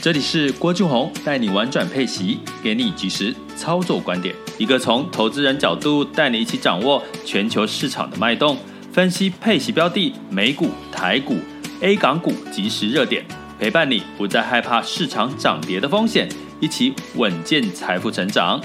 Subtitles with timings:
[0.00, 8.56] 这里是郭俊宏带你玩转配息，给你及时操作观点，一个从投资人角度带你一起掌握全球市场的脉动，
[8.92, 11.36] 分析配息标的、美股、台股、
[11.80, 13.26] A 港股及时热点，
[13.58, 16.28] 陪伴你不再害怕市场涨跌的风险，
[16.60, 18.60] 一起稳健财富成长。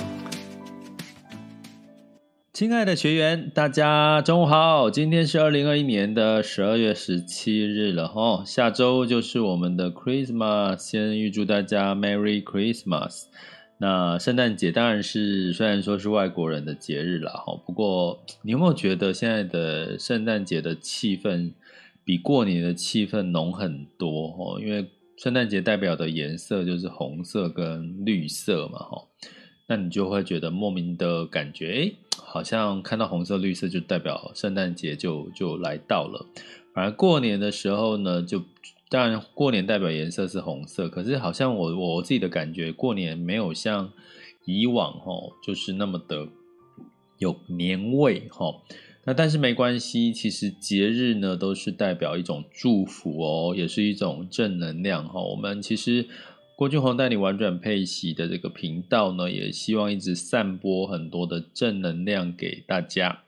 [2.54, 4.88] 亲爱的学员，大家中午好！
[4.92, 13.24] 今天是二零二一年的十二月十七日了哈，下周就是我们的 Christmas，先预祝大家 Merry Christmas。
[13.80, 21.54] 那圣诞节当然是虽然说是外国人的节日了哈，不过你有没有觉得现在的圣诞节的气氛
[22.06, 24.62] 比过年的气氛浓很多哈？
[24.62, 29.08] 因为圣诞节代表的颜色就是红色跟绿色嘛哈。
[29.66, 36.26] 那你就会觉得莫名的感觉，诶，好像看到红色、绿色就代表圣诞节就就来到了。
[36.74, 38.44] 反而过年的时候呢，就
[38.90, 43.94] 当然过年代表颜色是红色，可是好像我我自己的感觉，过年没有像
[44.46, 46.28] 以往哦，就是那么的
[47.18, 48.64] 有年味吼。
[49.06, 55.22] 那但是没关系，其实节日呢都是代表一种祝福哦，也是一种正能量哈。
[55.22, 56.08] 我们其实。
[56.56, 63.24] 郭俊宏带你玩转配息的这个频道呢，也希望一直散播很多的正能量给大家。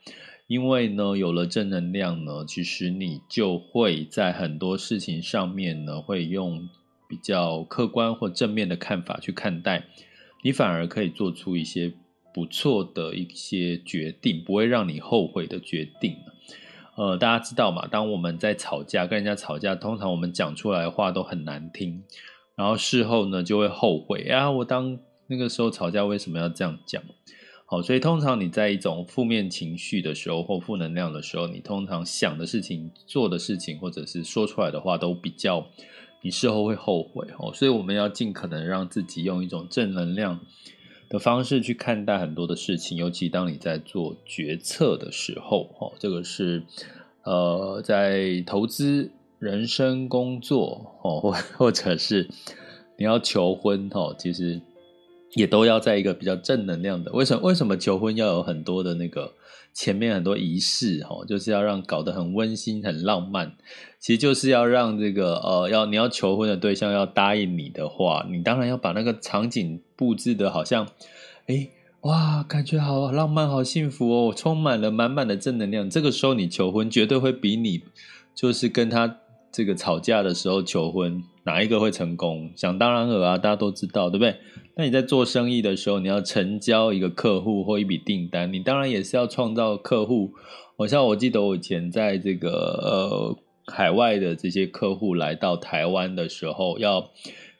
[0.47, 6.69] 因为呢，有了正能量呢，其实你就会在很多事情上面呢，会用
[7.09, 9.85] 比较客观或正面的看法去看待，
[10.43, 11.91] 你反而可以做出一些
[12.31, 16.15] 不错的一些决定，不会让你后悔的决定。
[16.95, 22.03] 呃，大家知道嘛，当我们在吵架，跟人家吵架，通常我们讲出来的话都很难听。
[22.55, 24.49] 然后事后呢，就会后悔啊！
[24.49, 27.03] 我当那个时候吵架为什么要这样讲？
[27.65, 35.67] 好，所以通常你在一种负面情绪的时候或负能量的时候，你通常想的事情、做的事情，或者是说出来的话，都比较
[36.21, 37.51] 你事后会后悔哦。
[37.53, 40.39] 所以我们要尽可能让自己用一种正能量
[41.09, 46.63] 的方式去看待很多的事情，尤其当你在做决策的时候，哦，这个是
[47.23, 49.11] 呃，在投资。
[49.45, 52.27] 人生、工作，哦，或或者是
[52.97, 54.59] 你要求婚，哦，其实
[55.35, 57.11] 也都要在一个比较正能量的。
[57.11, 57.41] 为什么？
[57.43, 59.33] 为什么求婚要有很多的那个
[59.71, 63.55] 前面很多仪式，哦，就是要让搞得很温馨、很浪漫。
[63.99, 70.87] 其实就是要让这个呃，要你要求婚的对象要答应你的话，你当然要把那个场景布置得好像，
[71.45, 71.69] 哎，
[72.01, 75.87] 哇，感觉好浪漫、好幸福哦，充满了满满的正能量。
[75.87, 77.83] 这个时候你求婚绝对会比你
[78.33, 79.19] 就是跟他。
[79.55, 82.51] 这个吵架的时候求婚，哪一个会成功？
[82.57, 84.35] 想当然尔啊，大家都知道，对不对？
[84.75, 90.33] 那你在做生意的时候，你要成交一个客户或一笔订单，你当然也是要创造客户。
[90.75, 93.37] 我像我记得我以前在这个呃
[93.73, 97.11] 海外的这些客户来到台湾的时候，要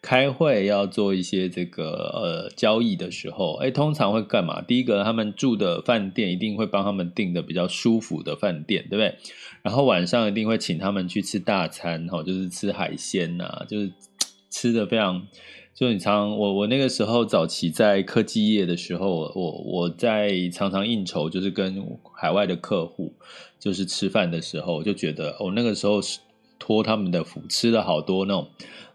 [0.05, 4.61] 开会要做一些这个呃交易的时候，哎，通常会干嘛？
[4.61, 9.15] 第一个，他们住的饭店一定会帮他们订的比较舒服的饭店，对不对？
[9.63, 13.91] 然后晚上一定会请他们去吃大餐，哈，就是吃海鲜呐，就是
[14.51, 15.25] 吃的非常。
[15.73, 21.83] 就你常我我那个时候早期在科技业的时候，我我在常常应酬，就是跟
[22.13, 23.11] 海外的客户
[23.59, 26.19] 就是吃饭的时候，就觉得我那个时候是
[26.59, 28.47] 托他们的福，吃了好多那种。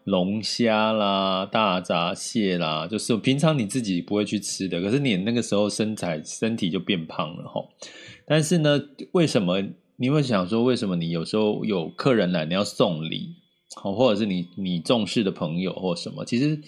[0.04, 7.44] 龙虾啦、大闸蟹啦，就是平常你自己不会去吃的，可是你那个时候身材身体就变胖了。
[8.26, 8.80] 但是呢，
[9.12, 9.62] 为什么
[9.96, 13.36] 你会想说，为什么你有时候有客人来，你要送礼，
[13.76, 16.58] 或者是你你重视的朋友或什么，其实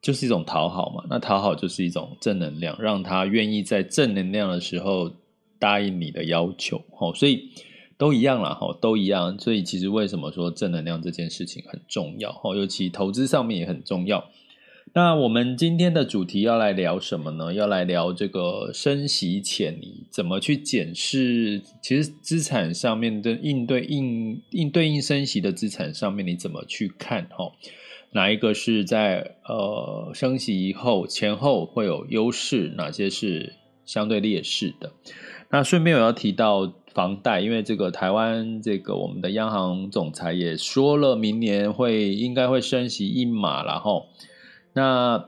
[0.00, 1.04] 就是一种讨好嘛。
[1.10, 5.10] 那讨好就是一种正能量，让他愿意在正能量的时候
[5.58, 6.80] 答应你的要求。
[6.98, 7.50] 齁，所以。
[8.00, 9.38] 都一样啦，哈，都一样。
[9.38, 12.32] 所以其实为什么说正能量这件事情很重要？
[12.32, 14.30] 哈，尤其投资上面也很重要。
[14.94, 17.52] 那我们今天的主题要来聊什么呢？
[17.52, 21.60] 要来聊这个升息前你怎么去检视？
[21.82, 27.28] 其实资产上面的应对应应对应升息的资产上面，你怎么去看？
[27.30, 27.52] 哈，
[28.12, 32.72] 哪一个是在呃升息以后前后会有优势？
[32.78, 34.90] 哪些是相对劣势的？
[35.52, 44.06] 那顺便我要提到，房贷，因为这个台湾这个我们的央行总裁也说了，明年会应该会升息一码，然后
[44.72, 45.26] 那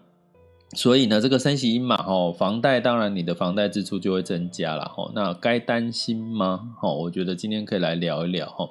[0.74, 6.74] 所以呢，这个升息一码哈，房贷当然你的房贷支出就会增加了哈，那该担心吗？
[6.80, 8.70] 哈，我觉得今天可以来聊一聊哈。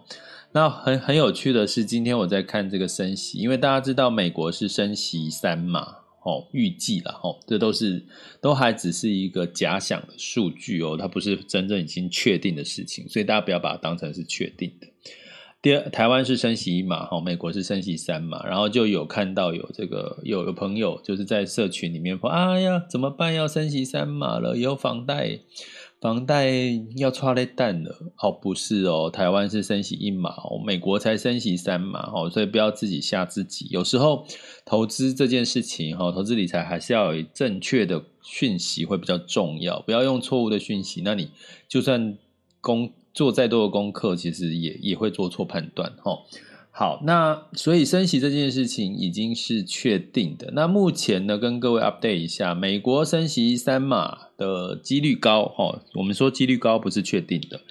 [0.54, 6.01] 那很很有趣的是，今天我在看这个升息，因为大家知道美国是升息三码。
[6.24, 8.04] 哦，预计了哦，这都是
[8.40, 14.88] 都还只是一个假想的数据哦，它不是真正已经确定的事情，所以大家不要把它当成是确定的。
[15.64, 23.34] 第二，台湾是升息一码，哈，美国是升息三码，然后就有看到有这个有有朋友就是在社群里面说，哎呀，怎么办？
[23.34, 25.40] 要升息三码了，有房贷。
[26.02, 26.50] 房贷
[26.98, 33.68] 要剉咧蛋了，哦，不是哦，台湾是升息一码哦，美国才升息三码哦，所以不要自己吓自己。
[33.70, 34.26] 有时候
[34.66, 41.30] 投资这件事情哈，投资理财还是要有正确的讯息会比较重要，不要用错误的讯息，那你
[41.68, 42.18] 就算
[42.62, 46.18] 功做再多的功课，其实也也会做错判断哈。
[46.82, 50.50] 好，那所以升息这件事情已经是确定的。
[50.54, 55.80] 那目前呢，跟各位 update 一下，美国升息三码的几率高哈。
[55.94, 57.62] 我们说几率高不是确定的。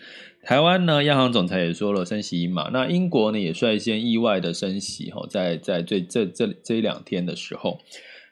[0.45, 2.71] 台湾呢，央行总裁也说了升息一码。
[2.73, 7.81] 那英国呢，也率先意外的升息哈，在在最这这这一两天的时候，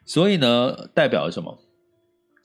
[0.06, 1.58] 所以呢，代表了什么？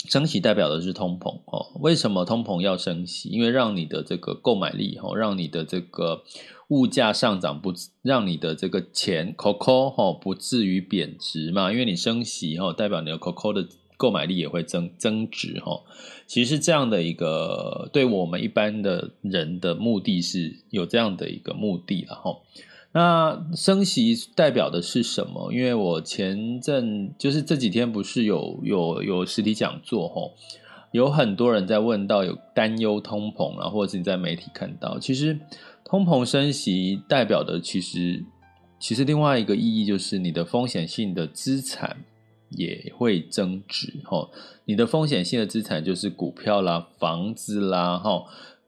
[0.09, 1.71] 升息代表的是通膨哦。
[1.79, 3.29] 为什么通膨要升息？
[3.29, 6.23] 因为让你的这个购买力哈，让你的这个。
[6.69, 7.71] 物价上涨不
[8.01, 11.71] 让你的这个钱 COCO 哈不至于贬值嘛？
[11.71, 15.83] 因为你升息哈，代表你的 COCO 的购买力也会增增值哈。
[16.25, 22.37] 其实这样的一个对我们一般的人的目的是有这样的一个目的了哈。
[22.93, 25.51] 那升息代表的是什么？
[25.51, 30.31] 因为我前阵就是这几天不是有有有实体讲座哈，
[30.93, 35.39] 有很多人在问到有担忧通膨啊，或者是你在媒体看到，其实。
[35.85, 38.23] 通膨升息代表的其实，
[38.79, 41.97] 其实另外一个意义就是你的风险性的资产
[42.49, 44.27] 也会增值哈。
[44.65, 48.23] 你的风险性的资产就是股票啦、房子啦哈，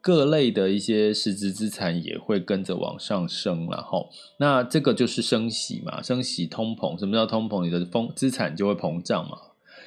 [0.06, 4.06] 各类的一些实质资产也会跟着往上升了哈。
[4.38, 6.96] 那这个就是升息嘛，升息通膨。
[7.00, 7.66] 什么叫通膨？
[7.66, 9.36] 你的风资产就会膨胀嘛。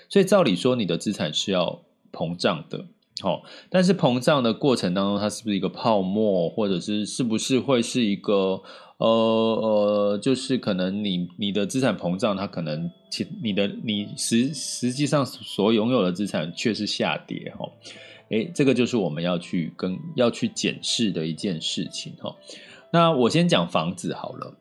[0.09, 2.87] 所以照理说，你的资产是要膨胀的。
[3.21, 8.61] 好，但是膨胀的过程当中，它是不是一个泡沫，或者是是不是会是一个
[8.97, 17.71] 呃呃，就是可能你你的资产膨胀，它可能其你的你实实际上所拥有的资产却是下跌哈，
[18.31, 22.37] 诶，这个就是我们要去跟要去检视的一件事情哈。
[22.93, 24.55] 那我先讲房子好了。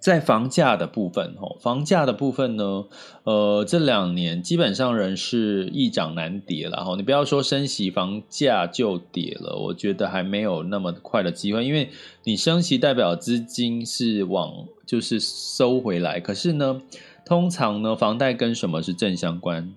[0.00, 2.84] 在房价的部分，吼，房价的部分呢，
[3.22, 11.88] 呃，这两年基本上仍是易涨难跌了，吼，你不要说升息，房价就跌了，我觉得还没有那么快的机会，因为
[12.24, 16.82] 你升息代表资金是往就是收回来，可是呢，
[17.24, 19.72] 通常呢，房贷跟什么是正相关？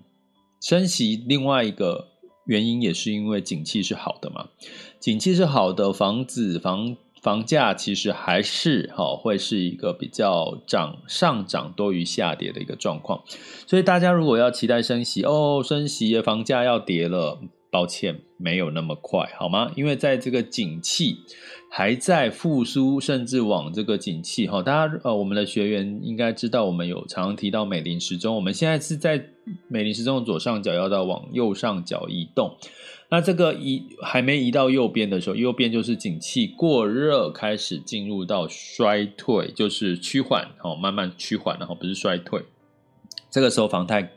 [0.60, 2.08] 升息另外一个
[2.48, 4.48] 原因也是因为景气是好的嘛，
[4.98, 6.96] 景气是好的，房子房。
[7.20, 13.24] 房价其实还是哈会是一个比较涨上涨多于下跌的一个状况，
[13.66, 17.40] 所以大家如果要期待升息哦，升息房价要跌了，
[17.72, 19.72] 抱歉，没有那么快，好吗？
[19.74, 21.16] 因为在这个景气
[21.70, 29.22] 还在复苏，甚至往这个景气哈，大家呃，我们的学员应该知道，我们有常提到美林时钟，我们现在是在
[29.68, 32.56] 美林时钟的左上角要到往右上角移动。
[33.10, 42.42] 那这个移还没移到右边的时候，右边就是景气过热，开始进入到衰退，就是趋缓，哦，慢慢趋缓，然后不是衰退。
[43.30, 44.10] 这个时候房贷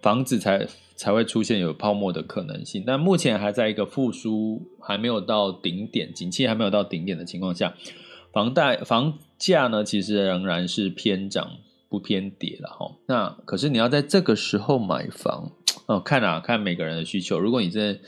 [0.00, 0.68] 房子才
[0.98, 2.82] 才会出现有泡沫的可能性。
[2.84, 7.74] 但目前还在一个复苏，还没有到顶点，景气还没有到顶点的情况下，
[8.32, 11.52] 房贷房价呢，其实仍然是偏涨
[11.88, 12.96] 不偏跌了哈。
[13.06, 15.52] 那可是你要在这个时候买房
[15.86, 17.38] 哦，看啊，看每个人的需求。
[17.38, 17.98] 如果你在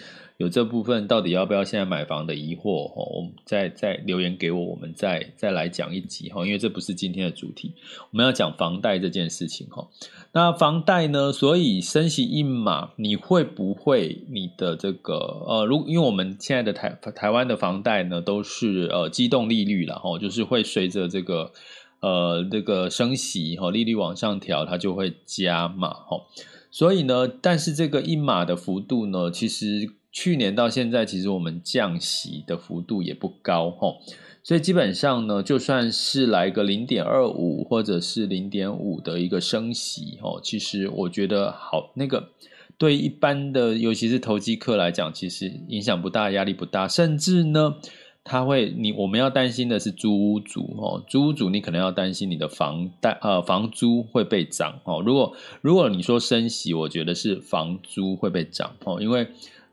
[0.41, 7.75] 有这部分到底要不要现在买房的疑惑哈，我们再再留言给我，我们再再来讲一集哈，因为这不是今天的主题，
[8.11, 9.89] 我们要讲房贷这件事情哈。
[10.33, 11.31] 那房贷呢？
[11.31, 15.17] 所以升息一码，你会不会你的这个
[15.47, 21.53] 呃，如因为我们现在的台台湾的房贷呢都是呃机动利率了哈，就是会随着这个
[22.01, 26.23] 呃这个升息哈，利率往上调，它就会加码哈。
[26.71, 29.91] 所以呢，但是这个一码的幅度呢，其实。
[30.13, 33.95] 去年到现在，其实我们降息的幅度也不高哈，
[34.43, 42.31] 所以基本上呢，就算是来个零点二五或者是零点五的一个升息哦，其实我觉得好那个
[42.77, 47.77] 对一般的，尤其是投机客来讲，其实影响不大，压力不大，甚至呢，
[48.25, 55.01] 他会你我们要担心的是租屋主哦，租屋主你可能要担心你的房贷呃房租会被涨哦。
[55.05, 59.29] 如果如果你说升息，我觉得是房租会被涨哦，因为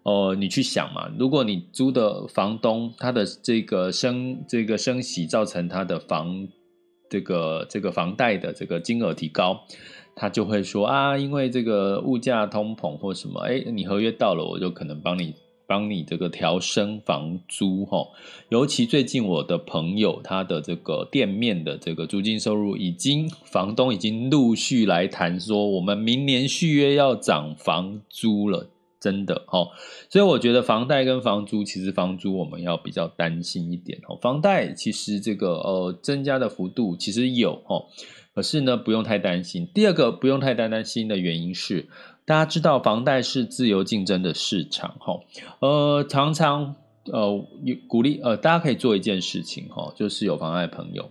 [0.07, 6.47] 呃你去想嘛，如果你租的房东他的这个升这个升息造成他的房
[7.09, 9.65] 这个这个房贷的这个金额提高。
[10.19, 15.35] 他就会说啊，因为这个物价通膨或什么，哎，你合约到了，我就可能帮你
[15.67, 17.99] 帮你这个调升房租哈。
[18.49, 28.67] 尤其最近我的朋友，他的这个店面的这个租金收入，已经房东已经陆续来谈说，我们明年续约要涨房租了，
[28.99, 29.67] 真的哈。
[30.09, 34.17] 所以我觉得房贷跟房租，其实房租我们要比较担心一点哦。
[34.21, 37.85] 房贷其实这个呃增加的幅度其实有哦。
[38.33, 39.67] 可是呢，不用太担心。
[39.73, 41.89] 第二个不用太担担心的原因是，
[42.23, 45.19] 大家知道房贷是自由竞争的市场，哈，
[45.59, 46.75] 呃，常常
[47.05, 47.43] 呃
[47.87, 51.09] 鼓励呃大家可以做一件事情，哈，就是有房贷朋友，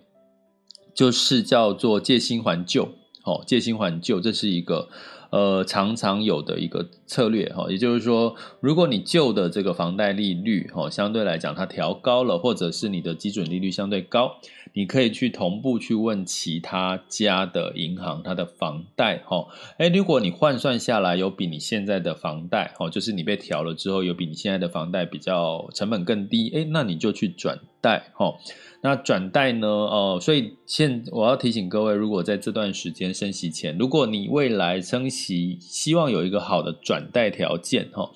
[0.95, 2.91] 就是叫做借新还旧，
[3.23, 4.89] 好，借新还旧，这是一个。
[5.31, 14.37] 呃，常常有的一个策略哈，也就是说，如果你旧的这个房贷利率哈，相对来讲它调高了，或者是你的基准利率相对高，
[14.73, 19.47] 你可以去同步去问其他家的银行它的房贷哈，
[19.79, 28.35] 哎，如果你换算下来有比你现在的房贷哦，就是你被调了之后有比你现在的房贷比较成本更低，哎，那你就去转贷哈。
[28.83, 29.69] 那转贷呢？
[29.69, 38.11] 哦，所以现我要提醒各位，如果在这段时间升息前，如果你未来升息希望有一个好的转贷条件哈，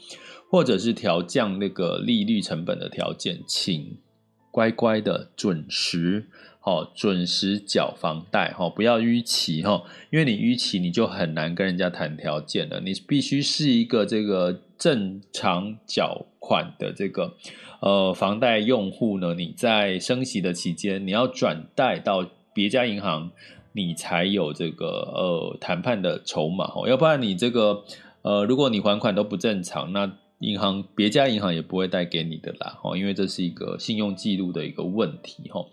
[0.50, 3.98] 或者是调降那个利率成本的条件，请
[4.50, 6.26] 乖乖的准时，
[6.60, 17.34] 好，准时缴房贷哈，不要逾期哈，因为你逾期你就很难跟人家谈条件了，你必须是一个这个正常缴款的这个。
[17.80, 23.30] 呃，房贷用户呢，你在升息的期间，你要转贷到别家银行，
[23.72, 27.84] 你才有这个呃谈判的筹码哦，要不然你这个
[28.20, 35.64] 呃，如果你还款都不正常，那银行别家银行也不会贷给你的啦哦，因为这是一个信用记录的一个问题哈。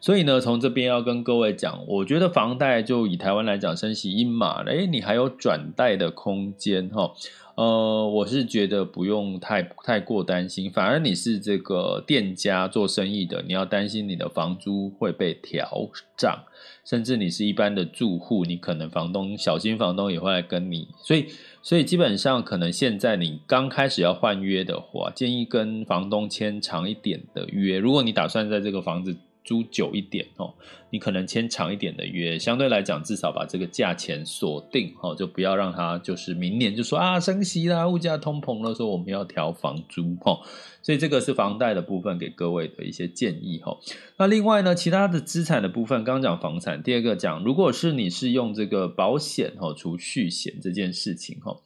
[0.00, 7.12] 所以呢，从这边要跟各位讲，我觉得房贷就以台湾来讲，升息一码，诶，你还有转贷的空间哈。
[7.54, 16.44] 呃，我是觉得不用太太过担心，反而你是这个店家做生意的，你要担心你的房租会被调涨，
[16.84, 21.26] 甚至你是一般的住户，你可能房东小心房东也会来跟你，所以
[21.62, 29.16] 所以基本上可能现在你刚开始要换约的话，建议跟房东签长一点的约，如果你打算在这个房子。
[29.44, 30.54] 租久一点哦，
[30.90, 40.40] 你可能签长一点的约，相对来讲至少把这个价钱锁定哦，就不要让它就是明年就说啊升息啦，物价通膨了，说我们要调房租哦，
[40.82, 43.78] 所以这个是房贷的部分给各位的一些建议哦。
[44.16, 51.56] 那另外呢，其他的资产的部分，刚刚讲房产，第二个讲，如果是你是用这个保险哦，储蓄险这件事情哈。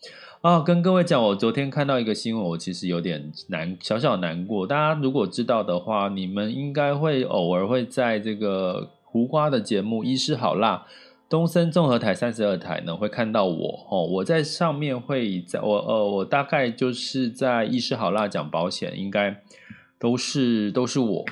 [0.47, 4.65] 啊、跟各位讲，我昨天看到一个新闻，我其实有点难，小小难过。
[4.65, 10.87] 大家如果知道的话，你们应该会偶尔会在这个胡瓜的节目《医师好辣》
[11.29, 14.07] 东森综合台三十二台呢，会看到我哦。
[14.07, 19.43] 我在上面会在我呃，我大概就是在《医师好辣》讲保险，应该
[19.99, 21.25] 都是都是我。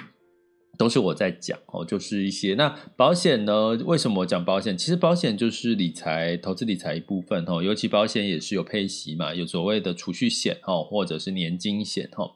[0.76, 3.78] 都是我在讲哦，就是一些那保险呢？
[3.84, 4.76] 为什么我讲保险？
[4.76, 7.62] 其实保险就是理财、投资理财一部分哦。
[7.62, 12.32] 尤其保险也是有配息嘛，有所谓的储蓄险哦，或者是年金险哦。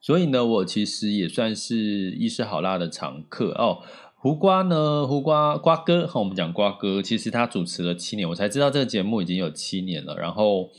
[0.00, 1.76] 所以呢，我其实也算是
[2.12, 3.78] 医师好辣的常客哦。
[4.16, 5.06] 胡瓜呢？
[5.06, 10.16] 胡瓜瓜哥和我们讲瓜哥，其实他主持了七年，我才知道这个节目已经有七年了。
[10.16, 10.70] 然后，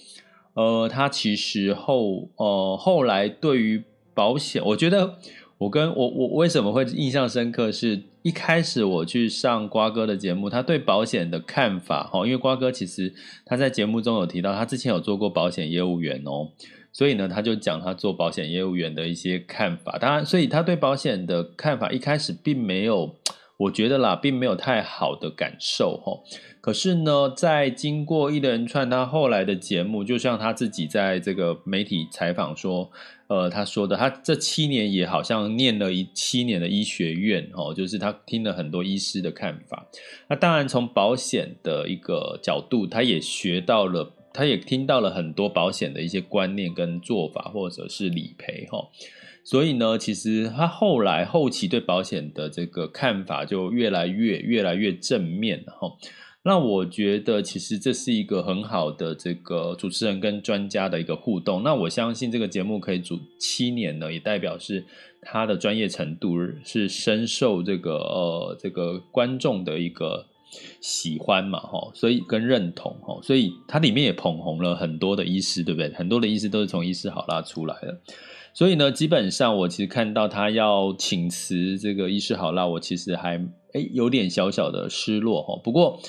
[0.54, 3.84] 呃，他其实后呃后来对于
[4.14, 5.18] 保险，我觉得。
[5.58, 7.72] 我跟我我为什么会印象深刻？
[7.72, 13.14] 是一开始我去上瓜哥的节目，他对保险的看法哈，因为瓜哥其实
[13.46, 16.50] 他在节目中有提到，他之前有做过保险业务员哦，
[16.92, 19.98] 所以呢，他就讲他做保险业务员的一些看法。
[19.98, 23.16] 当然，所以他对保险的看法一开始并没有，
[23.58, 26.20] 我觉得啦，并没有太好的感受哈。
[26.66, 32.90] 可是呢，在经过一连串他后来的节目，就像他自己在这个媒体采访说，
[33.28, 39.86] 呃，他说的，他这七年也好像念了一七年的医学院哦，就是他听了很多医师的看法。
[40.28, 48.90] 那当然，从保险的一个角度，他也学到了，他也听到了很多保险的一些观念跟做法，或者是理赔哈。
[49.44, 55.92] 所以呢，其实他后来后期对保险的这个看法就越来越越来越正面哈。
[56.48, 61.64] 那我觉得其实这是一个很好的这个主持人跟专家的一个互动。
[61.64, 64.86] 那我相信这个节目可以主七年呢，也代表是
[65.24, 70.28] 他的专业程度是深受这个呃这个观众的一个
[70.80, 75.92] 喜欢嘛，哈，所以跟认同哈，所以它里面也捧红了很多的医师，对不对？
[75.94, 78.00] 很多的医师都是从医师好啦出来的。
[78.54, 85.60] 所以呢，基本上我其实看到他要请辞这个医师好啦，我其实还诶有点小小的失落哈。
[85.64, 86.00] 不过。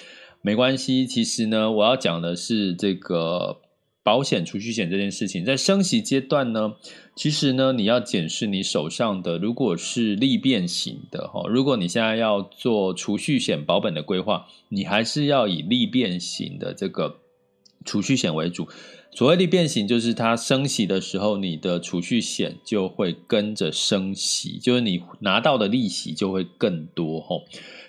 [0.47, 3.63] 没关系，其实呢，我要讲的是这个
[4.05, 6.75] 保险储蓄险这件事情，在升息阶段呢，
[7.17, 17.17] 其实呢，你要检视你手上的，如果是利变型的哈，如果你现在要做储蓄险保本的规划，你还是要以利变型的这个
[17.85, 18.69] 储蓄险为主。
[19.11, 27.41] 所谓利变型，就是它升息的时候，你的储蓄险就会跟着升息，就是你拿到的利息就会更多哈。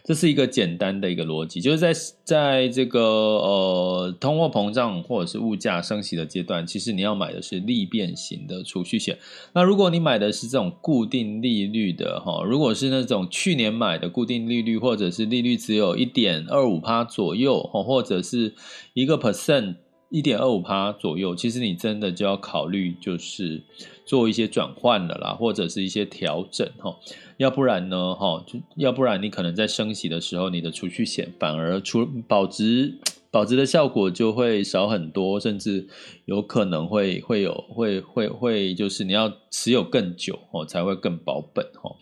[0.07, 1.91] 这是一个简单的一个逻辑，就是在
[2.23, 9.17] 在这个呃通货膨胀或者是物价升息的阶段，其实你要买的是利变型的储蓄险。
[9.51, 18.53] 那如果你买的是这种固定利率的哈，如果是那种去年买的固定利率，或者是利率只有一点二五趴左右哈，或者是
[18.93, 19.75] 一个 percent。
[20.09, 23.61] 一点二五趴左右，其实你真的就要考虑，就是
[24.05, 26.97] 做一些转换了啦，或者是一些调整哈，
[27.37, 32.97] 要不然呢哈，就要不然你可能在升息的时候，你的储蓄险反而出保值
[33.29, 35.87] 保值的效果就会少很多，甚至
[36.25, 41.95] 有可能会会有会会会就是你要持有更久哦，才会更保本哈，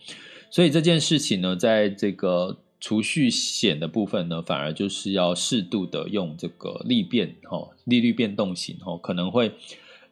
[0.50, 2.58] 所以这件事情呢，在这个。
[2.78, 9.52] 储蓄险的部分呢，反而就是要适度的用这个利变哈，利率变动型哈，可能会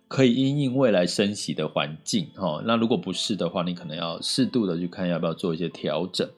[0.09, 2.63] 可以因应未来升息的环境哈。
[2.65, 6.29] 那如果不是的话，你可能要适度的去看要不要做一些调整。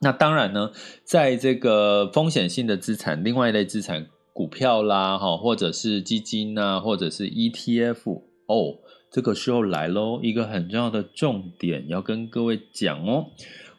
[0.00, 0.72] 那当然呢，
[1.04, 8.78] 在这个风险性的资产，另外一类资产，股票啦哈，或者是基金啊，或者是 ETF 哦，
[9.10, 13.28] 这个时候来喽，一个很重要的重点要跟各位讲哦。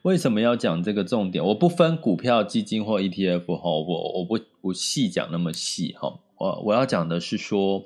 [0.04, 1.44] 为什么要讲这个重点？
[1.44, 6.20] 我不分股票、基金或 ETF 哈，我我不不细讲那么细哈。
[6.38, 7.84] 我我要讲的是说，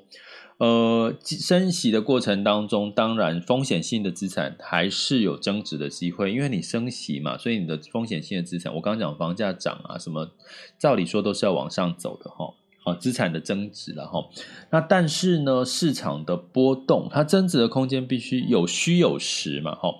[0.58, 10.30] 呃，升息的过程当中，当然风险性的资产还是有增值的机会，因为你升息嘛，所以你的风险性的资产，我刚刚讲房价涨啊，什么，
[10.78, 12.54] 照理说都是要往上走的哈。
[12.84, 14.28] 好，资产的增值了哈。
[14.70, 19.94] 那但是呢，市场的波动，它增值的空间必须有虚有实嘛哈。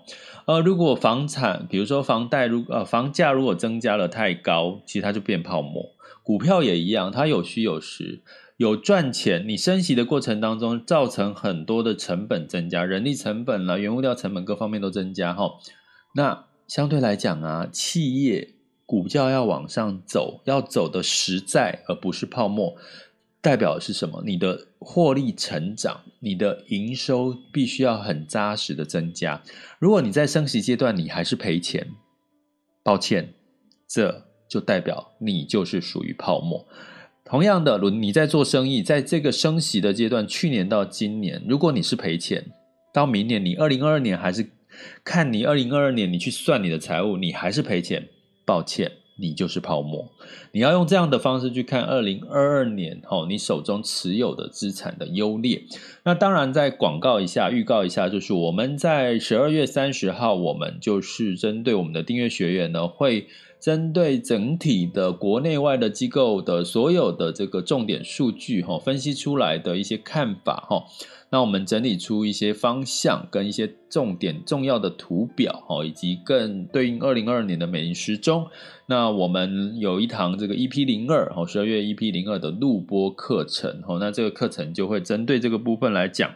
[0.46, 5.90] 呃，如果房产，比如说房贷，如呃房价如果增加了太高，其实它就变泡沫。
[6.22, 8.22] 股票也一样，它有虚有实，
[8.56, 9.44] 有赚钱。
[9.46, 15.52] 你升息的过程当中，造成很多的成本增加，人力成本啦、原物料成本各方面都增加哈。
[16.14, 22.76] 那相对来讲啊，企业股价要往上走，要走的实在，而不是泡沫。
[23.42, 24.22] 代表的是什么？
[24.24, 29.42] 你的获利成长，你的营收必须要很扎实的增加。
[29.80, 31.88] 如果你在升息阶段你还是赔钱，
[32.84, 33.34] 抱歉，
[33.88, 36.64] 这就代表你就是属于泡沫。
[37.24, 42.52] 同样的，你在做生意，在这个升息的阶段，去年到今年，如果你是赔钱，
[42.94, 44.50] 到明年你二零二二年还是
[45.02, 48.08] 看你二零二二年你去算你的财务，你还是赔钱，
[48.46, 48.92] 抱歉。
[49.22, 50.10] 你就是泡沫，
[50.50, 55.62] 你要用这样的方式去看二零二二年，哦，你手中持有的资产的优劣。
[56.02, 63.28] 那当然，在广告一下，预告一下，就是我们在十二月三十号，我们就是针对我们的订阅学员呢，会
[63.62, 70.84] 针对整体的国内外的机构的所有的这个重点数据，哈，分析出来的一些看法，哈。
[71.30, 78.48] 那我们整理出一些方向跟一些重点重要的图表哈，以及更对应二零二二年的美林时钟。
[78.86, 86.32] 那我们有一堂这个 EP 零二哦，十二月 EP 零二的录播课程哦，那这个课程就会针对这个部分来讲。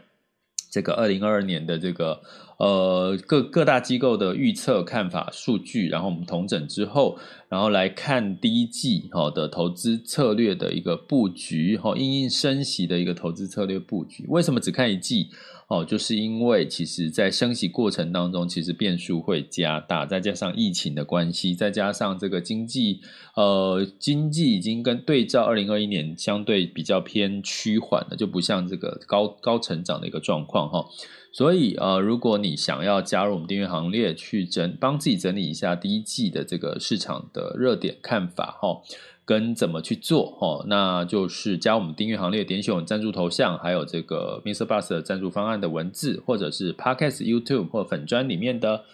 [0.76, 2.20] 这个二零二二年的这个
[2.58, 14.26] 呃各各大机构的预测看法数据，然后我们同整之后，然后来看第一季哈的投资策略的一个布局哈，应应升息的一个投资策略布局。
[14.28, 15.30] 为什么只看一季？
[15.68, 23.00] 哦，就是因为其实在升息过程当中，其实变数会加大，再加上疫情的关系，再加上这个经济
[23.34, 30.86] 呃经济已经跟对照二零二一年相对比较偏趋缓了，就不像这个高高成长的一个状况哈。
[31.32, 38.80] 所以呃，如果你想要加入我们订阅行列，去整帮自己整理一下第一季的这个市场的热点看法哈。
[39.26, 48.84] 跟怎么去做哦，那就是加我们订阅行列，点选我们赞助头像，还有这个 MixerBox 的赞助方案的文字，或者是 Podcast YouTube 或粉专里面的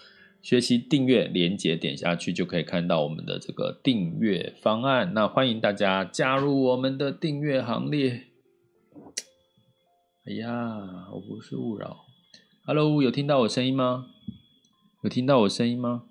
[0.40, 5.12] 学习订阅连结点下去就可以看到我们的这个订阅方案。
[5.12, 8.22] 那欢迎大家加入我们的订阅行列。
[10.24, 12.06] 哎呀，我不是勿扰。
[12.64, 14.06] Hello，有听到我声音吗？
[15.02, 16.04] 有听到我声音吗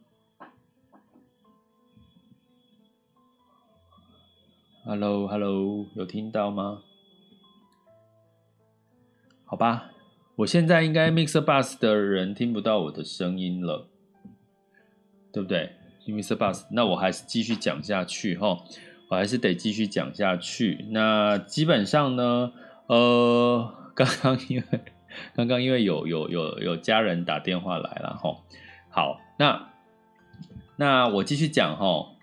[4.83, 6.81] ？Hello，Hello，有听到吗？
[9.45, 9.91] 好吧，
[10.37, 13.87] 我现在应该 Mixer Bus 的人听不到我的声音了，
[15.31, 15.73] 对不对
[16.07, 18.63] Mixer Bus，那我还是继续讲下去哈，
[19.09, 20.85] 我还是得继续讲下去。
[20.91, 22.53] 那基本上呢，
[22.87, 23.77] 呃。
[23.93, 24.79] 刚刚因为
[25.35, 28.37] 刚刚因为有有有有家人打电话来了哈，
[28.89, 29.67] 好，那
[30.77, 32.13] 那我继续讲哈，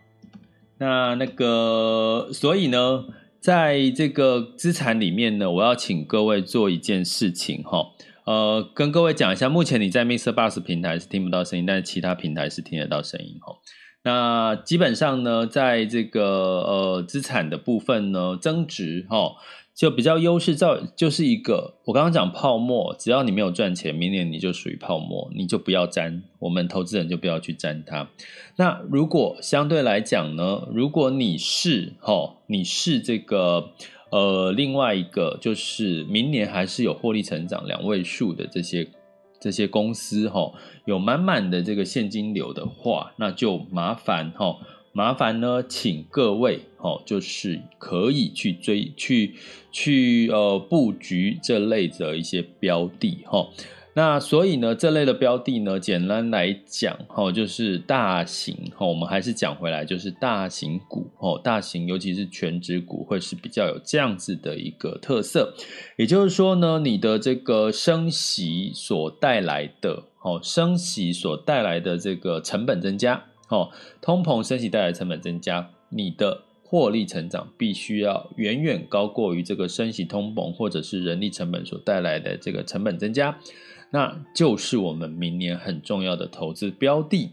[0.78, 3.04] 那那个所以呢，
[3.40, 7.86] 在这个资产里面呢，我要请各位做一件事情哈，
[8.24, 10.32] 呃，跟各位讲一下，目前你在 Mr.
[10.32, 13.56] Bus 平台是听不到声音，但是其他平台是听得到声音哈。
[14.04, 16.22] 那基本上呢，在这个
[16.62, 19.32] 呃资产的部分呢，增值哈。
[19.78, 28.08] 就比较优势，造就是一个我刚刚讲泡沫，只要你没有赚钱，明年你就属于泡沫，你就不要沾，我们投资人就不要去沾它。
[28.56, 33.70] 那如果相对来讲呢，如果你是齁，你是这个
[34.10, 38.88] 呃另外一个，就是明年还是有获利成长两位数的这些
[39.38, 40.54] 这些公司齁，
[40.86, 44.56] 有满满的这个现金流的话，那就麻烦齁。
[44.98, 49.36] 麻烦呢，请各位哦，就是可以去追、去、
[49.70, 53.48] 去呃布局这类的一些标的哈。
[53.94, 65.54] 那所以呢，这类的标的呢，简单来讲哈，就是大型哈，我们还是讲回来，就是大型股哦，大型尤其是全值股会是比较有这样子的一个特色。
[65.96, 73.26] 也就是说呢，你的这个升息所带来的哦，升息所带来的这个成本增加。
[73.48, 83.38] 哦，通膨升息带来成本增加，你的获利成长必须要远远高过于这个升息通膨或者是人力成本所带来的这个成本增加，
[83.90, 87.30] 那就是我们明年很重要的投资标的。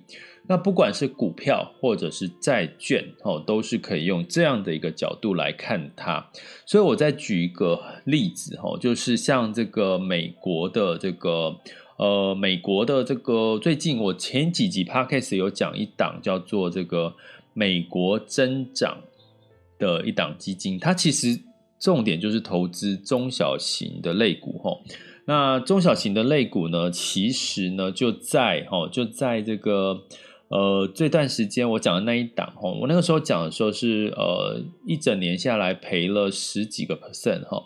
[0.47, 6.29] 那不管是股票或者是债券，哦，都是可以用这样的一个角度来看它。
[6.65, 11.59] 所以我再举一个例子，哦，就是像这个美国的这个。
[11.97, 17.15] 呃，美国的这个最近，我前几集 Podcast 有讲一档叫做这个
[17.53, 18.97] 美国增长
[19.79, 21.39] 的一档基金，它其实
[21.79, 24.77] 重点就是投资中小型的类股哈。
[25.25, 30.03] 那中小型的类股呢，其实呢就在哈，就在这个
[30.49, 37.63] 呃这段时间我讲的那一档哈，我那个时候讲的时候是呃一整年下来赔了十几个 percent 哈。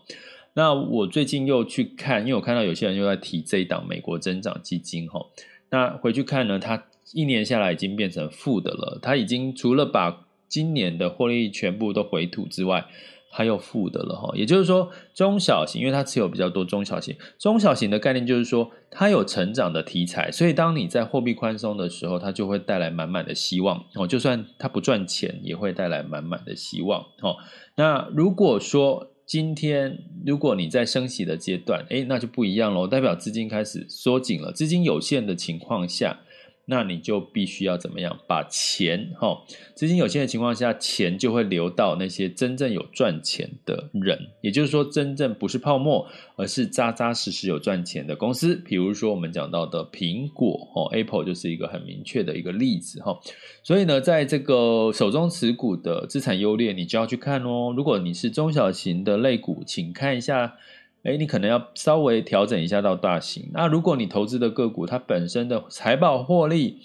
[0.53, 5.25] 那我最近又去看，因为我看到有些人又在提这一档美国增长基金哈。
[5.69, 6.83] 那回去看呢，它
[7.13, 8.99] 一年下来已经变成负的了。
[9.01, 12.85] 它已经除了把今年的获利全部都回吐之外，
[13.31, 14.31] 它又负的了哈。
[14.35, 24.07] 也就是说，中小型，因为它持有比较多中小型，中小型的概念就是说，它有成长的题材，所以当你在货币宽松的时候，它就会带来满满的希望哦。
[24.07, 27.37] 就算它不赚钱，也会带来满满的希望哦。
[27.75, 36.21] 那如果说，今天，如果你在升息的阶段，哎，那就不一样喽，代表资金开始缩紧了，资金有限的情况下。
[36.69, 39.41] 那你就必须要怎么样把钱哈，
[39.73, 48.55] 资金有限的情况下，钱就会流到那些真正有赚钱的人，也就是说，真正不是泡沫，而是扎扎实实有赚钱的公司。
[48.55, 53.19] 比如说我们讲到的苹果哦，Apple 就是一个很明确的一个例子哈。
[53.63, 57.73] 所以呢，在这个手中持股的资产优劣，你就要去看哦。
[57.75, 60.55] 如果你是中小型的类股，请看一下。
[61.03, 63.49] 诶，你可能要稍微调整一下到大型。
[63.53, 66.81] 那如果你投资的个股，它本身的财报获利，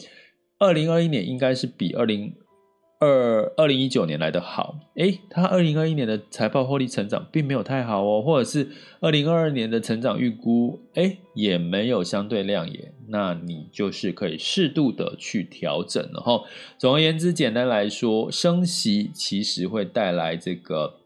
[0.58, 2.32] 二零二一年应该是比二零
[3.00, 4.78] 二二零一九年来的好。
[4.94, 12.94] 诶，它二零二一年的财报获利成长并没有太好哦，或者是二零二二年的成长预估，诶，也没有相对亮眼。
[13.08, 16.40] 那你就是可以适度的去调整了哈。
[16.78, 21.00] 总而言之，简单来说，升息其实会带来这个。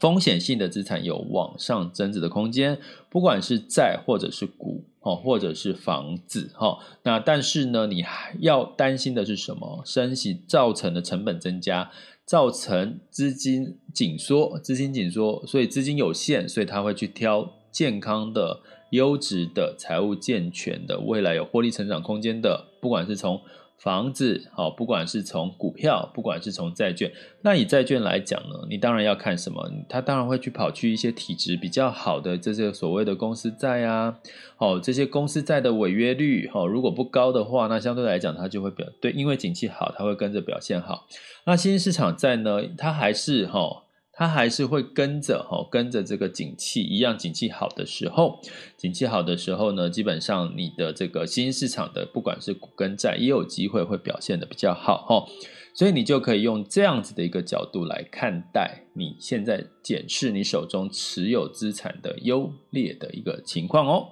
[0.00, 2.78] 风险性的资产有往上增值的空间，
[3.08, 6.78] 不管是债或者是股，哦或者是房子，哈。
[7.02, 9.82] 那但是呢，你还要担心的是什么？
[9.84, 11.90] 升息造成的成本增加，
[12.24, 23.40] 造成资金紧缩，资金紧缩，所以资金有限，所以他会去挑健康的、优质的、财务健全的、未来有获利成长空间的，不管是从
[23.76, 29.70] 房子，好，不管是从股票，不管是从债券，那以债券来讲呢，你当然要看什么？
[29.88, 34.18] 他当然会去跑去一些体质比较好的这些所谓的公司债啊，
[34.56, 41.06] 好，这些公司债的违约率，好，如果不高的话，那相对来讲它就会表对，因为景气好，它会跟着表现好。
[41.44, 43.83] 那新兴市场债呢，它还是哈。
[44.16, 48.40] 它还是会跟着哈，跟着这个景气一样，景气好的时候，
[48.76, 55.26] 景气好的时候呢，基本上你的这个新兴市场的不管是股跟债，也有机会会表现得比较好哈，
[55.74, 64.08] 所以你就可以用这样子的一个角度来看待你现在检视你手中持有资产的优劣的一个情况哦。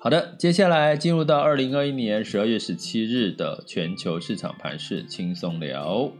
[0.00, 6.10] 好的，接下来进入到二零二一年十二月十七日的全球市场盘势轻松聊。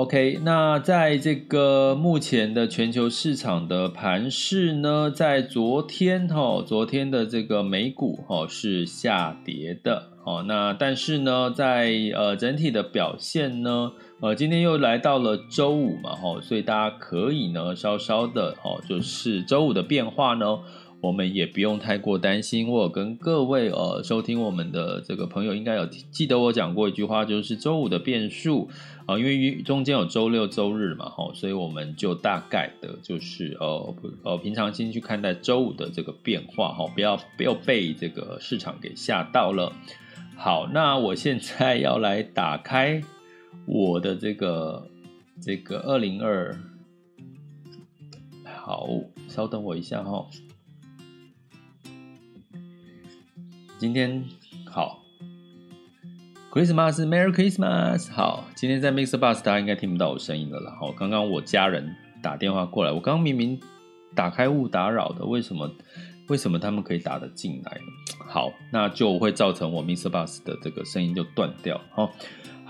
[0.00, 10.42] OK，那在这个目前的全球市场的盘势呢，在昨天哈，昨天的这个美股哈是下跌的哦。
[10.48, 20.60] 那但是呢，在呃整体的表现呢，呃今天又来到了周五嘛哈，所以大家可以呢稍稍的哦，就是周五的变化呢。
[21.00, 22.68] 我们也不用太过担心。
[22.68, 28.68] 我跟各位呃收听我们的这个朋友，应该有记得我讲过一句话，就是周五的变数
[29.06, 39.72] 啊、呃，因为中间有周六、周日嘛，哈，所以我们就大概的就是呃呃平常心去看待周五的这个变化哈，不要不要被这个市场给吓到了。
[40.36, 43.02] 好，那我现在要来打开
[43.64, 44.86] 我的这个
[45.40, 46.58] 这个二零二，
[48.44, 48.86] 好，
[49.28, 50.26] 稍等我一下哈。
[53.80, 54.22] 今天
[54.66, 55.02] 好
[56.52, 58.12] ，Christmas，Merry Christmas。
[58.12, 63.58] 好，今天在 Mixer Bus，大家应该听不到我声音了然后，刚刚我家人打电话过来，我刚刚明明
[64.14, 65.72] 打开勿打扰的，为什么？
[66.28, 67.80] 为什么他们可以打得进来？
[68.28, 71.80] 好，那就会造成我 Mixer Bus 的这个声音就断掉。
[71.92, 72.12] 好。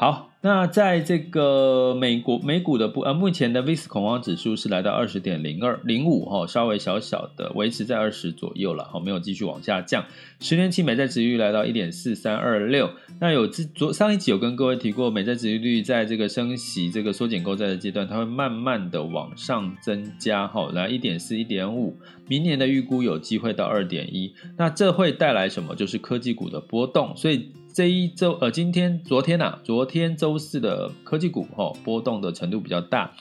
[0.01, 10.07] 好，那在这个美国美股的部呃，目前的 VIX 恐慌指数是来到二十点零二零五哈，稍微小小的维持在二十左右了哈，没有继续往下降。
[10.41, 12.89] 十年期美债殖利率来到一点四三二六。
[13.21, 21.95] 那有之昨上一集有跟各位提过，美债殖利率在这个升息这个缩减购债的阶段，它会慢慢的往上增加哈，来一点四一点五，
[22.27, 24.33] 明年的预估有机会到二点一。
[24.57, 25.77] 那这会带来什么？
[25.77, 27.51] 就是科技股的波动，所以。
[27.73, 33.13] 这一周，呃，今天、昨天呐、啊，昨天周四的科技股，哈、哦，波动的程度比较大，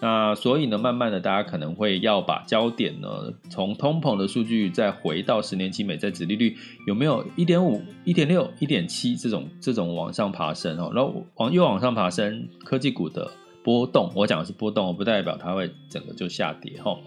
[0.00, 13.28] 那所以呢，慢慢的，大家可能会要把焦点呢，从通膨的数据再回到十年期美债殖利率有没有一点五、一点六、一点七这种这种往上爬升哦，然后往又往上爬升，科技股的
[13.64, 16.98] 波动，我讲的是波动，不代表它会整个就下跌，哈、哦。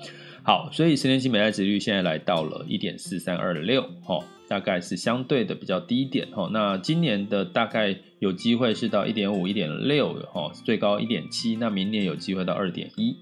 [0.43, 4.19] 好，所以十年期美债殖利率现在来到了一点四三二六，哈。
[4.49, 13.15] 大概是相对的比较低一点哈，那今年的大概有机会是到一点五、一点六哈，最高一点七，那明年有机会到二点一。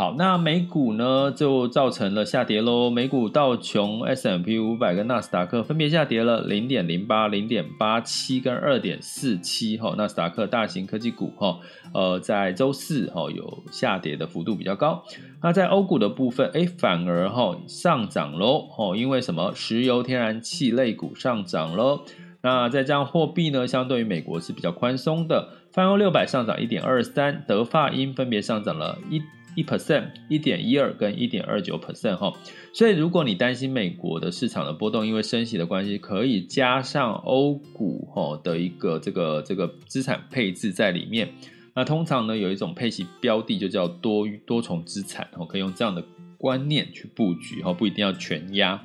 [0.00, 2.88] 好，那美股呢就造成了下跌喽。
[2.88, 9.94] 美股道琼、S M P 五百跟纳斯达克分别下跌了零点零八、零点八七跟二点四七哈。
[9.98, 11.58] 纳斯达克大型科技股哈，
[11.92, 15.04] 呃，在周四哈有下跌的幅度比较高。
[15.42, 19.52] 那在欧股的部分，哎，反而哈上涨喽哦，因为什么？
[19.54, 22.00] 石油、天然气类股上涨喽。
[22.40, 25.50] 那在这样货币呢，相对于美国是比较宽松的。
[25.72, 29.20] 泛欧六百上涨一点二三，德法英分别上涨了一。
[29.56, 32.32] 一 percent、一点一二跟一点二九 percent 哈，
[32.72, 41.28] 所以如果你担心美国的市场的波动，因为升息的关系，可以加上欧股哈的一个这个这个资产配置在里面。
[41.74, 46.04] 那通常呢，有一种配息标的就叫多多重资产，哦，可以用这样的
[46.38, 48.80] 观念去布局哈，不一定要全压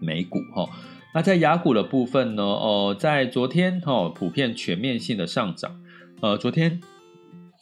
[0.00, 0.68] 美股哈。
[1.14, 5.80] 那在雅股的部分呢，哦，在昨天哈普遍全面性的上涨，
[6.20, 6.80] 呃，昨天。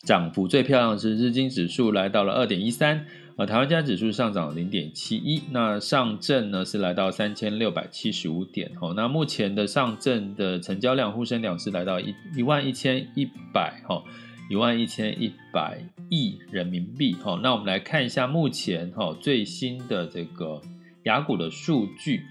[0.06, 14.00] 涨幅最漂亮的是日经指数来到了二点一三，呃，台湾加指数上涨零点七一，那上证呢是来到三千六百七十五点，哦，那目前的上证的成交量沪深两市来到一一万一千一百，哈，
[14.48, 20.62] 一万一千一百亿人民币，哈，那我们来看一下目前哈最新的这个
[21.02, 22.22] 雅股的数据。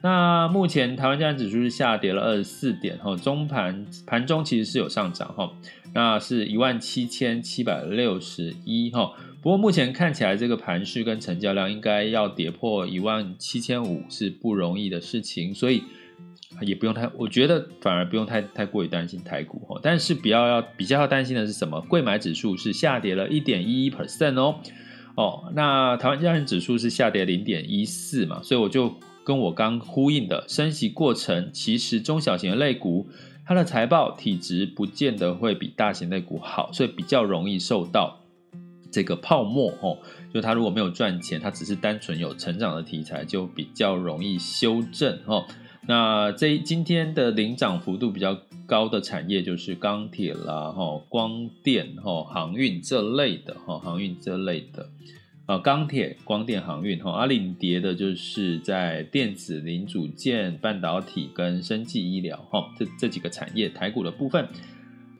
[0.00, 5.52] 那目前台湾加指数是下跌了二十四点，哈，中盘盘中其实是有上涨，哈，
[5.92, 15.82] 那是一万七千七百六十一，哈，不过目前看起来这个盘势跟成交量应该要跌破一万七千五是不容易的事情，所以
[16.60, 21.80] 也不用太，我觉得反而不用太太过于担心台股，哈，但是比较要比较要担心的是什么？
[21.80, 24.60] 柜买指数是下跌了一点一一 percent 哦，
[25.16, 28.94] 哦，那台湾加权指数是下跌零点一四嘛，所以我就。
[29.28, 33.10] 跟我刚呼应的升息过程，其实中小型的类股
[33.44, 38.20] 它的财报体质不见得会比大型类股好，所以比较容易受到
[38.90, 39.98] 这个泡沫哦。
[40.32, 45.44] 就它如果没有赚钱，它只是单纯有成长的题材，就比较容易修正哦。
[45.86, 54.88] 那这今天的领涨幅度比较高的产业就是钢铁啦、哈光电、哈航运这类的哈航运这类的。
[55.48, 64.46] 啊，钢铁、光电、航运，哈，啊，领跌的就是在电子零组件、半导体跟生技医疗，哈，这这几个产业，台股的部分。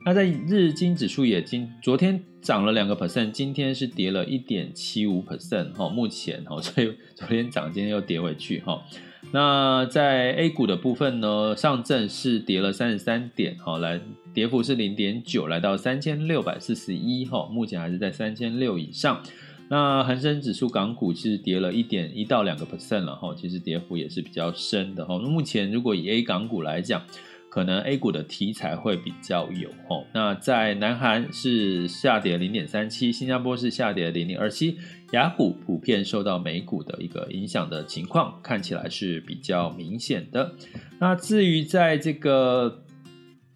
[0.05, 8.83] 那在日经指数也今昨天涨了两个 percent，今天是跌了一点七五 percent，哈，目前，哈， 所以昨天涨，今天又跌回去，哈。
[9.31, 13.99] 那在 A 股的部分呢，上证是跌了三十三点，哈，来
[14.31, 19.23] 跌幅是零点九，来到三千六百四十一，哈，目前还是在三千六以上。
[19.69, 25.19] 那恒生指数港股是跌了一点一到两个 percent 了哈，其实跌幅也是比较深的哈。
[25.21, 27.03] 那目前如果以 A 港股来讲，
[27.49, 30.03] 可能 A 股的题材会比较有哈。
[30.11, 34.79] 那在南韩是下跌零点三七，新加坡是下跌零点二七，
[35.11, 40.55] 亚股普遍受到美股的一个影响的情况，看起来是比较明显的。
[40.99, 42.83] 那至于在这个。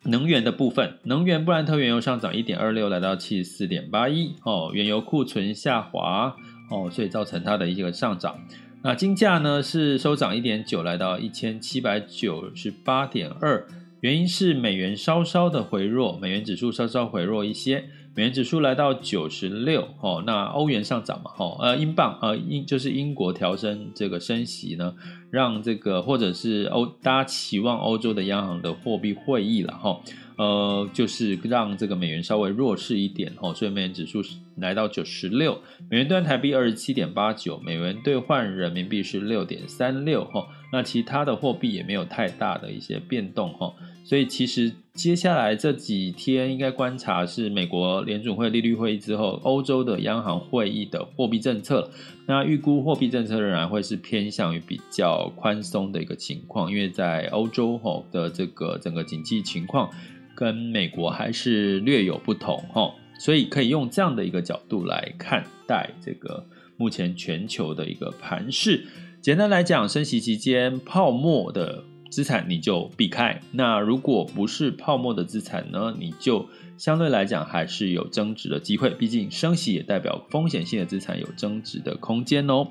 [0.06, 6.36] 能源的部分，能源布兰特原油上涨一点二六，来到七十四点八一哦，原油库存下滑
[6.70, 8.38] 哦，所以造成它的一个上涨。
[8.82, 13.66] 那金价呢是收涨一点九，来到一千七百九十八点二，
[14.02, 17.86] 原因是美元稍稍的回弱，美元指数稍稍回弱一些。
[18.16, 24.94] 美元指数来到九十六，哦，那欧元上涨嘛，哦，呃，英镑，呃，英就是英国调升这个升息呢，
[25.32, 30.00] 让这个或者是欧大家期望欧洲的央行的货币会议了，哈，
[30.38, 34.22] 呃，就是让这个美元稍微弱势一点，哦，所以美元指数
[34.58, 43.74] 来到九十六，美元兑台币二十七点八九，美元兑换人民币是六点三六，哈，那其他的货币也没有太大的一些变动，哈。
[44.06, 51.90] 所以其实接下来这几天应该观察是美国联准会利率会议之后，欧洲的央行会议的货币政策。
[52.28, 59.90] 那预估货币政策仍然会是偏向于比较宽松的一个情况，因为在欧洲吼的这个整个经济情况
[60.36, 68.86] 跟美国还是略有不同吼，所以可以用这样的一个角度来看待这个目前全球的一个盘势。
[69.22, 71.86] 简单来讲，升息期间泡沫的。
[72.14, 76.48] 资产你就避开，那如果不是泡沫的资产呢，你就
[76.78, 78.92] 相对来讲还是有增值的机会。
[78.92, 82.68] 毕竟升息也代表风险性的资产有增值的空间哦。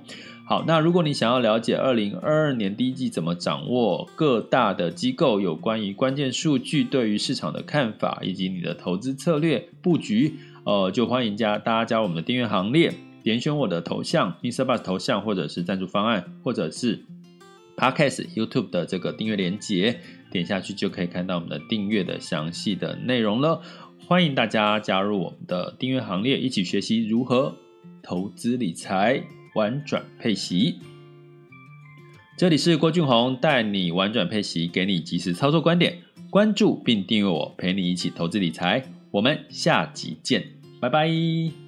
[0.46, 14.64] 好，那如果你想要了解二零二二年第一季怎么掌握各大的机构有关于关键数据对于市场的看法，以及你的投资策略布局，呃，就欢迎加大家加入我们的订阅行列，点选我的头像，Mr.
[14.64, 17.04] Bus 头像，或者是赞助方案，或者是。
[17.82, 19.98] Podcast YouTube 的这个订阅连接，
[20.30, 23.60] 点下去就可以看到我们的订阅的详细的内容了。
[24.06, 27.56] 欢迎大家加入我们的订阅行列，一起学习如何
[28.00, 29.24] 投资理财、
[29.56, 30.78] 玩转配息。
[32.38, 35.98] 这里是郭俊宏，带你玩转配息，给你及时操作观点。
[36.30, 38.84] 关注并订阅我，陪你一起投资理财。
[39.10, 40.44] 我们下集见，
[40.80, 41.61] 拜拜。